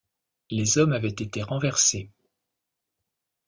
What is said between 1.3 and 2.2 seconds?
renversés.